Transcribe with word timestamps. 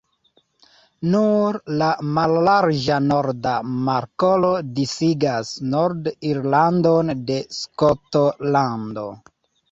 Nur 1.15 1.57
la 1.81 1.89
mallarĝa 2.13 2.95
Norda 3.09 3.51
Markolo 3.89 4.49
disigas 4.79 5.51
Nord-Irlandon 5.73 7.13
de 7.29 7.37
Skotlando. 7.59 9.05